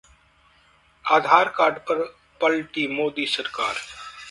[1.05, 2.03] आधार card पर
[2.41, 3.75] पलटी मोदी सरकार